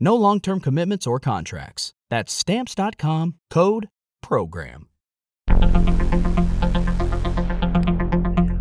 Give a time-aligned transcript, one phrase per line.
[0.00, 1.92] No long term commitments or contracts.
[2.08, 3.88] That's Stamps.com code
[4.22, 4.86] PROGRAM.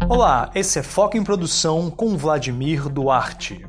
[0.10, 3.64] Olá, esse é Foco em Produção com Vladimir Duarte.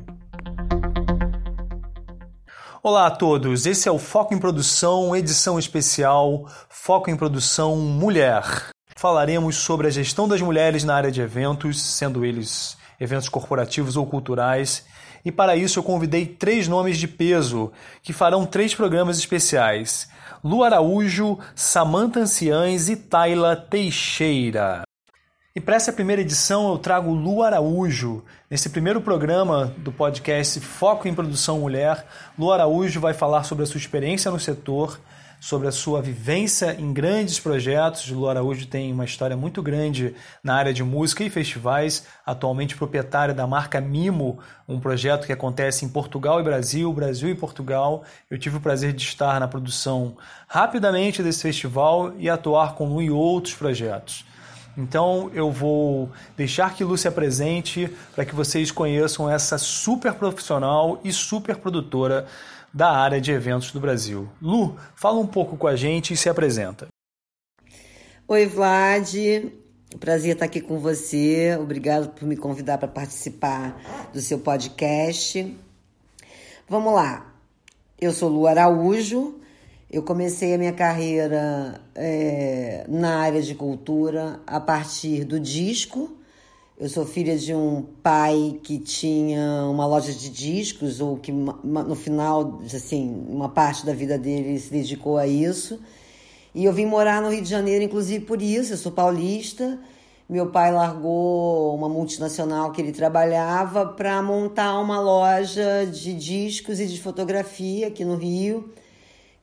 [2.81, 8.71] Olá a todos, esse é o Foco em Produção, edição especial Foco em Produção Mulher.
[8.95, 14.07] Falaremos sobre a gestão das mulheres na área de eventos, sendo eles eventos corporativos ou
[14.07, 14.83] culturais.
[15.23, 20.09] E para isso eu convidei três nomes de peso que farão três programas especiais:
[20.43, 24.83] Lu Araújo, Samantha Anciães e Tayla Teixeira.
[25.55, 28.23] E para essa primeira edição eu trago Lu Araújo.
[28.49, 32.05] Nesse primeiro programa do podcast Foco em Produção Mulher,
[32.37, 34.99] Lu Araújo vai falar sobre a sua experiência no setor,
[35.39, 38.09] sobre a sua vivência em grandes projetos.
[38.09, 43.33] Lu Araújo tem uma história muito grande na área de música e festivais, atualmente proprietária
[43.33, 48.03] da marca Mimo, um projeto que acontece em Portugal e Brasil, Brasil e Portugal.
[48.29, 50.17] Eu tive o prazer de estar na produção
[50.47, 54.28] rapidamente desse festival e atuar com Lu e outros projetos.
[54.79, 61.11] Então eu vou deixar que se apresente para que vocês conheçam essa super profissional e
[61.11, 62.25] super produtora
[62.73, 64.29] da área de eventos do Brasil.
[64.41, 66.87] Lu, fala um pouco com a gente e se apresenta.
[68.25, 69.13] Oi, Vlad.
[69.99, 71.57] Prazer estar aqui com você.
[71.59, 75.57] Obrigado por me convidar para participar do seu podcast.
[76.69, 77.33] Vamos lá.
[77.99, 79.41] Eu sou Lu Araújo,
[79.91, 86.15] eu comecei a minha carreira é, na área de cultura a partir do disco.
[86.79, 91.95] Eu sou filha de um pai que tinha uma loja de discos, ou que no
[91.95, 95.79] final, assim, uma parte da vida dele se dedicou a isso.
[96.53, 98.73] E eu vim morar no Rio de Janeiro, inclusive por isso.
[98.73, 99.79] Eu sou paulista.
[100.29, 106.85] Meu pai largou uma multinacional que ele trabalhava para montar uma loja de discos e
[106.85, 108.71] de fotografia aqui no Rio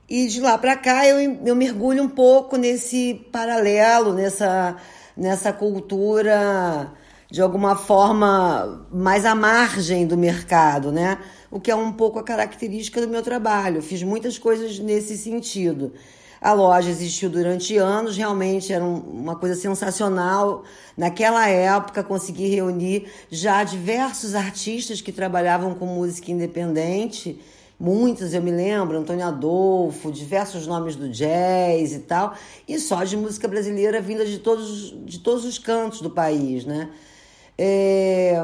[0.09, 4.75] E de lá para cá eu, eu mergulho um pouco nesse paralelo, nessa,
[5.15, 6.91] nessa cultura
[7.29, 11.19] de alguma forma mais à margem do mercado, né?
[11.51, 13.77] O que é um pouco a característica do meu trabalho.
[13.77, 15.93] Eu fiz muitas coisas nesse sentido.
[16.41, 20.63] A loja existiu durante anos, realmente era uma coisa sensacional.
[20.97, 27.39] Naquela época, consegui reunir já diversos artistas que trabalhavam com música independente
[27.79, 32.33] Muitas eu me lembro, Antônio Adolfo, diversos nomes do jazz e tal,
[32.67, 36.91] e só de música brasileira vinda de todos, de todos os cantos do país, né?
[37.57, 38.35] É,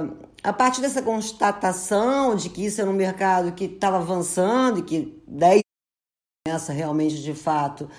[0.42, 5.22] a partir dessa constatação de que isso era um mercado que estava avançando e que
[5.28, 5.60] daí
[6.48, 7.90] começa realmente de fato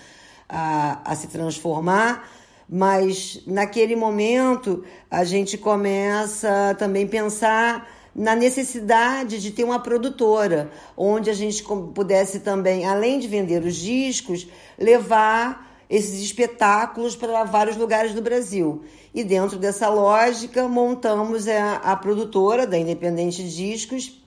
[0.48, 2.30] a, a se transformar,
[2.66, 7.86] mas naquele momento a gente começa também pensar
[8.16, 11.62] na necessidade de ter uma produtora, onde a gente
[11.94, 14.48] pudesse também, além de vender os discos,
[14.78, 18.82] levar esses espetáculos para vários lugares do Brasil.
[19.14, 24.18] E dentro dessa lógica, montamos a, a produtora da Independente Discos.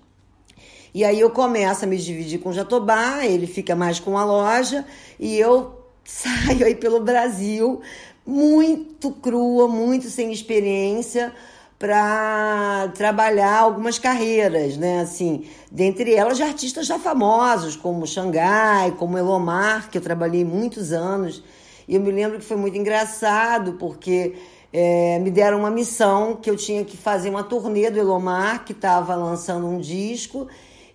[0.93, 4.23] E aí eu começo a me dividir com o Jatobá, ele fica mais com a
[4.23, 4.85] loja,
[5.19, 7.81] e eu saio aí pelo Brasil,
[8.23, 11.33] muito crua, muito sem experiência,
[11.79, 14.99] para trabalhar algumas carreiras, né?
[14.99, 20.91] Assim, dentre elas de artistas já famosos, como Xangai, como Elomar, que eu trabalhei muitos
[20.91, 21.41] anos.
[21.87, 24.35] E eu me lembro que foi muito engraçado, porque
[24.73, 28.73] é, me deram uma missão que eu tinha que fazer uma turnê do Elomar, que
[28.73, 30.49] estava lançando um disco,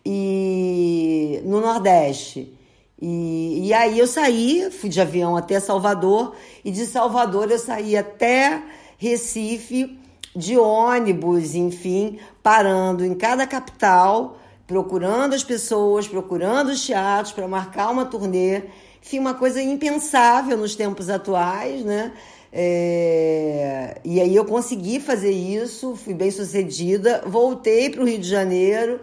[0.04, 2.52] e no Nordeste.
[3.00, 7.96] E, e aí eu saí, fui de avião até Salvador, e de Salvador eu saí
[7.96, 8.62] até
[8.98, 10.03] Recife
[10.34, 17.90] de ônibus, enfim, parando em cada capital, procurando as pessoas, procurando os teatros para marcar
[17.90, 18.62] uma turnê.
[19.02, 22.12] Enfim, uma coisa impensável nos tempos atuais, né?
[22.52, 24.00] É...
[24.04, 29.00] E aí eu consegui fazer isso, fui bem sucedida, voltei para o Rio de Janeiro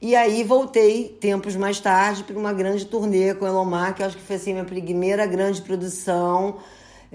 [0.00, 4.22] e aí voltei tempos mais tarde para uma grande turnê com Elomar, que acho que
[4.22, 6.56] foi assim, minha primeira grande produção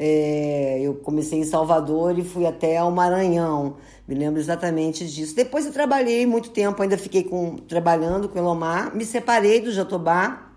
[0.01, 3.75] é, eu comecei em Salvador e fui até o Maranhão.
[4.07, 5.35] Me lembro exatamente disso.
[5.35, 9.73] Depois eu trabalhei muito tempo, ainda fiquei com, trabalhando com o Elomar, me separei do
[9.73, 10.53] Jatobá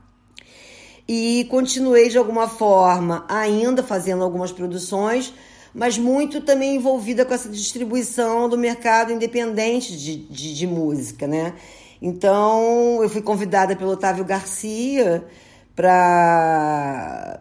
[1.09, 5.35] e continuei de alguma forma ainda fazendo algumas produções,
[5.75, 11.55] mas muito também envolvida com essa distribuição do mercado independente de, de, de música, né?
[12.00, 15.27] Então eu fui convidada pelo Otávio Garcia
[15.75, 17.39] para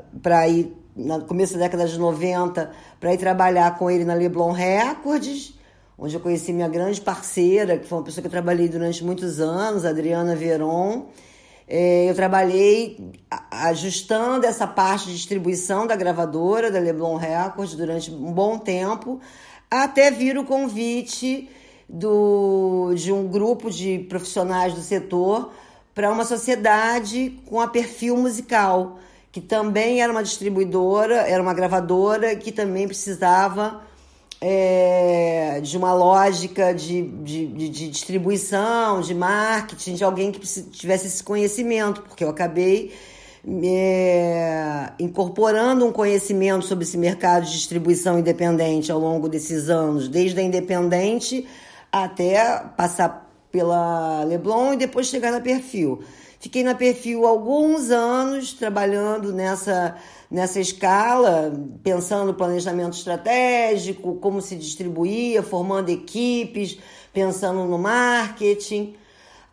[0.47, 5.53] ir no começo da década de 90 para ir trabalhar com ele na Leblon Records,
[5.97, 9.39] onde eu conheci minha grande parceira, que foi uma pessoa que eu trabalhei durante muitos
[9.39, 11.07] anos, Adriana Veron.
[11.67, 12.97] É, eu trabalhei
[13.49, 19.21] ajustando essa parte de distribuição da gravadora, da Leblon Records, durante um bom tempo,
[19.69, 21.49] até vir o convite
[21.87, 25.51] do, de um grupo de profissionais do setor
[25.93, 28.97] para uma sociedade com a perfil musical
[29.31, 33.81] que também era uma distribuidora, era uma gravadora que também precisava
[34.41, 41.07] é, de uma lógica de, de, de, de, distribuição, de marketing, de alguém que tivesse
[41.07, 42.91] esse conhecimento, porque eu acabei
[43.47, 50.39] é, incorporando um conhecimento sobre esse mercado de distribuição independente ao longo desses anos, desde
[50.39, 51.47] a independente
[51.91, 56.01] até passar pela Leblon e depois chegar na Perfil.
[56.41, 59.95] Fiquei na Perfil alguns anos trabalhando nessa,
[60.29, 61.53] nessa escala,
[61.83, 66.79] pensando no planejamento estratégico, como se distribuía, formando equipes,
[67.13, 68.95] pensando no marketing.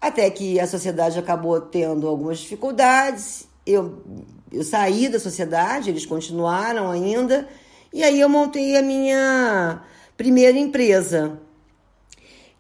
[0.01, 3.47] Até que a sociedade acabou tendo algumas dificuldades.
[3.67, 4.03] Eu,
[4.51, 7.47] eu saí da sociedade, eles continuaram ainda.
[7.93, 9.83] E aí eu montei a minha
[10.17, 11.39] primeira empresa,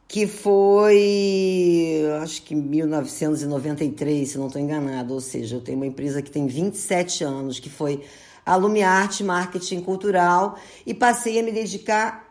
[0.08, 6.22] que foi, acho que 1993, se não estou enganado, ou seja, eu tenho uma empresa
[6.22, 8.02] que tem 27 anos, que foi
[8.44, 10.56] a Lumiarte Marketing Cultural,
[10.86, 12.26] e passei a me dedicar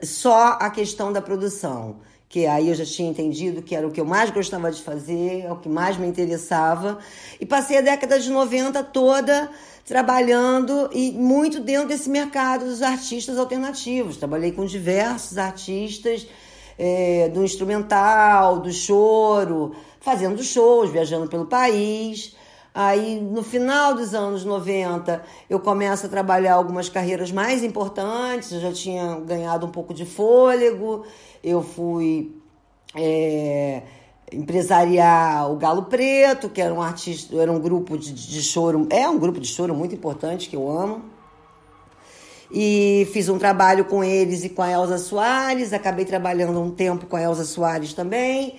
[0.00, 1.96] só à questão da produção,
[2.28, 5.40] que aí eu já tinha entendido que era o que eu mais gostava de fazer,
[5.40, 7.00] é o que mais me interessava,
[7.40, 9.50] e passei a década de 90 toda
[9.84, 14.16] trabalhando e muito dentro desse mercado dos artistas alternativos.
[14.16, 16.26] Trabalhei com diversos artistas,
[16.78, 22.36] é, do instrumental, do choro, fazendo shows, viajando pelo país.
[22.74, 28.50] Aí, no final dos anos 90, eu começo a trabalhar algumas carreiras mais importantes.
[28.50, 31.04] Eu já tinha ganhado um pouco de fôlego.
[31.42, 32.34] Eu fui
[32.96, 33.82] é,
[34.32, 39.08] empresariar o Galo Preto, que era um artista, era um grupo de, de choro, é
[39.08, 41.13] um grupo de choro muito importante que eu amo
[42.50, 45.72] e fiz um trabalho com eles e com a Elza Soares.
[45.72, 48.56] Acabei trabalhando um tempo com a Elza Soares também.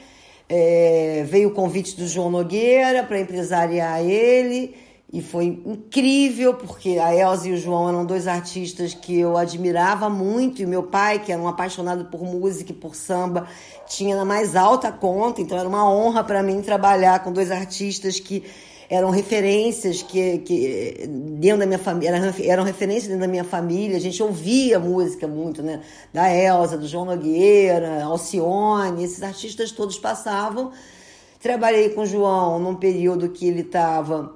[0.47, 4.75] É, veio o convite do João Nogueira para empresariar ele
[5.15, 10.09] e foi incrível porque a Elza e o João eram dois artistas que eu admirava
[10.09, 13.47] muito e meu pai, que era um apaixonado por música e por samba,
[13.87, 18.19] tinha na mais alta conta, então era uma honra para mim trabalhar com dois artistas
[18.19, 18.43] que
[18.89, 23.97] eram referências que, que dentro da minha família, eram, eram referências dentro da minha família,
[23.97, 25.81] a gente ouvia música muito, né?
[26.13, 30.71] Da Elsa, do João Nogueira, Alcione, esses artistas todos passavam.
[31.39, 34.35] Trabalhei com o João num período que ele estava,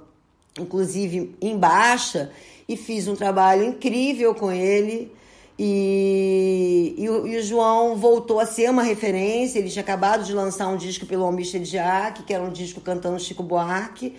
[0.60, 2.32] inclusive, em baixa,
[2.68, 5.12] e fiz um trabalho incrível com ele.
[5.58, 9.60] E, e, o, e, o, João voltou a ser uma referência.
[9.60, 13.20] Ele tinha acabado de lançar um disco pelo Almir Jack, que era um disco cantando
[13.20, 14.16] Chico Buarque.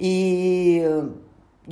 [0.00, 0.82] E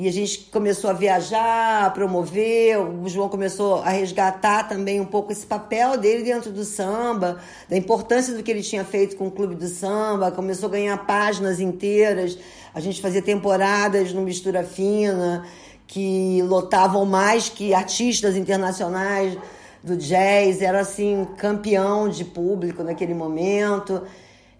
[0.00, 5.04] e a gente começou a viajar, a promover, o João começou a resgatar também um
[5.04, 9.26] pouco esse papel dele dentro do samba, da importância do que ele tinha feito com
[9.26, 12.38] o Clube do Samba, começou a ganhar páginas inteiras,
[12.72, 15.44] a gente fazia temporadas no Mistura Fina,
[15.84, 19.36] que lotavam mais que artistas internacionais
[19.82, 24.02] do jazz, era assim, campeão de público naquele momento.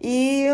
[0.02, 0.48] E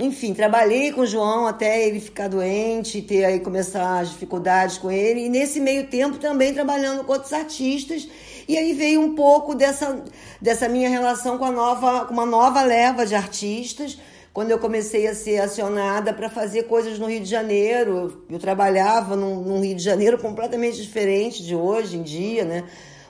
[0.00, 4.78] enfim, trabalhei com o João até ele ficar doente e ter aí começar as dificuldades
[4.78, 5.26] com ele.
[5.26, 8.08] E nesse meio tempo também trabalhando com outros artistas.
[8.48, 10.02] E aí veio um pouco dessa,
[10.40, 13.98] dessa minha relação com, a nova, com uma nova leva de artistas.
[14.32, 19.14] Quando eu comecei a ser acionada para fazer coisas no Rio de Janeiro, eu, trabalhava
[19.14, 22.64] num, num Rio de Janeiro completamente diferente de hoje em dia, né?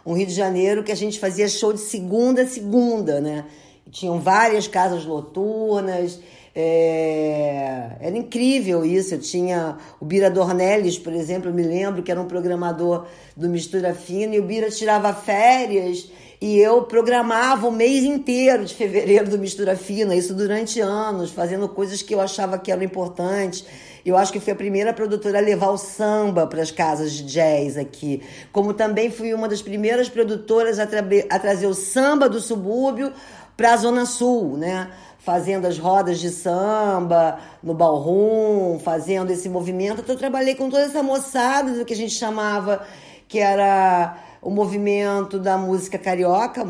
[0.05, 3.45] Um Rio de Janeiro que a gente fazia show de segunda a segunda, né?
[3.93, 6.19] Tinham várias casas noturnas,
[6.55, 9.15] é, era incrível isso.
[9.15, 13.49] Eu tinha o Bira Dornelles, por exemplo, eu me lembro que era um programador do
[13.49, 19.29] Mistura Fina, e o Bira tirava férias e eu programava o mês inteiro de fevereiro
[19.29, 23.63] do Mistura Fina, isso durante anos, fazendo coisas que eu achava que eram importantes.
[24.07, 27.25] Eu acho que fui a primeira produtora a levar o samba para as casas de
[27.25, 28.23] jazz aqui.
[28.51, 33.13] Como também fui uma das primeiras produtoras a, tra a trazer o samba do subúrbio
[33.61, 34.91] para a Zona Sul, né?
[35.19, 40.01] fazendo as rodas de samba no ballroom, fazendo esse movimento.
[40.01, 42.81] Então, eu trabalhei com toda essa moçada do que a gente chamava
[43.29, 46.65] que era o movimento da música carioca,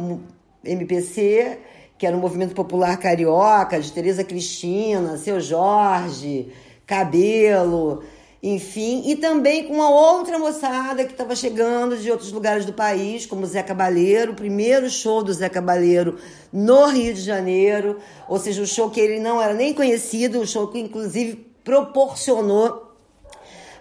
[0.64, 1.60] MPC,
[1.96, 6.52] que era o movimento popular carioca, de Tereza Cristina, Seu Jorge,
[6.84, 8.02] Cabelo
[8.42, 13.26] enfim, e também com uma outra moçada que estava chegando de outros lugares do país,
[13.26, 16.16] como Zé Cabaleiro, o primeiro show do Zé Cabaleiro
[16.50, 20.46] no Rio de Janeiro, ou seja, o show que ele não era nem conhecido, o
[20.46, 22.94] show que inclusive proporcionou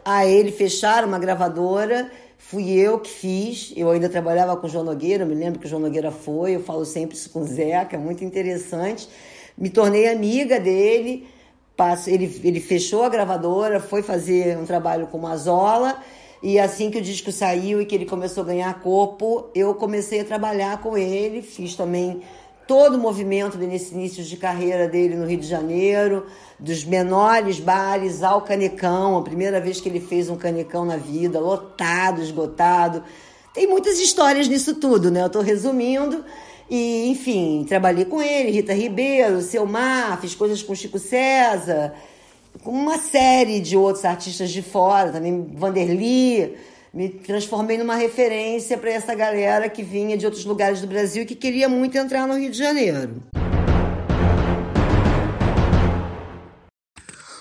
[0.03, 2.11] a ele fechar uma gravadora.
[2.37, 5.69] Fui eu que fiz, eu ainda trabalhava com o João Nogueira, me lembro que o
[5.69, 9.07] João Nogueira foi, eu falo sempre isso com o Zé, que é muito interessante.
[9.57, 11.27] Me tornei amiga dele,
[12.07, 15.97] ele, ele fechou a gravadora, foi fazer um trabalho com Mazola.
[16.41, 20.21] E assim que o disco saiu e que ele começou a ganhar corpo, eu comecei
[20.21, 22.21] a trabalhar com ele, fiz também
[22.65, 26.27] todo o movimento nesse início de carreira dele no Rio de Janeiro,
[26.59, 31.39] dos menores bares ao canecão, a primeira vez que ele fez um canecão na vida,
[31.39, 33.03] lotado, esgotado.
[33.53, 35.23] Tem muitas histórias nisso tudo, né?
[35.23, 36.23] Eu tô resumindo,
[36.69, 41.93] e, enfim, trabalhei com ele, Rita Ribeiro, Selmar, fiz coisas com Chico César,
[42.63, 46.55] com uma série de outros artistas de fora, também Vanderly.
[46.93, 51.25] Me transformei numa referência para essa galera que vinha de outros lugares do Brasil e
[51.25, 53.23] que queria muito entrar no Rio de Janeiro.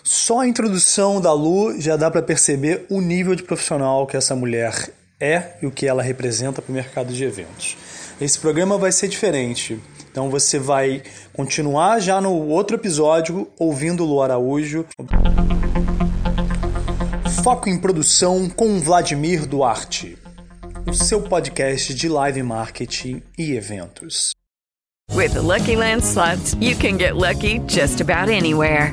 [0.03, 4.35] Só a introdução da Lu já dá para perceber o nível de profissional que essa
[4.35, 4.91] mulher
[5.21, 7.77] é e o que ela representa para o mercado de eventos.
[8.21, 9.81] Esse programa vai ser diferente.
[10.11, 14.85] Então você vai continuar já no outro episódio ouvindo Lu Araújo.
[17.45, 20.19] Foco em produção com Vladimir Duarte.
[20.87, 24.33] O seu podcast de live marketing e eventos.
[25.15, 28.93] With the Lucky Land slots, you can get lucky just about anywhere.